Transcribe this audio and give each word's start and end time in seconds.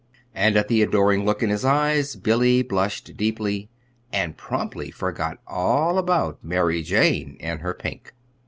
And 0.33 0.57
at 0.57 0.67
the 0.67 0.81
adoring 0.81 1.27
look 1.27 1.43
in 1.43 1.51
his 1.51 1.63
eyes 1.63 2.15
Billy 2.15 2.63
blushed 2.63 3.15
deeply 3.15 3.69
and 4.11 4.35
promptly 4.35 4.89
forgot 4.89 5.37
all 5.45 5.99
about 5.99 6.43
Mary 6.43 6.81
Jane 6.81 7.37
and 7.39 7.61
her 7.61 7.75
pink. 7.75 8.15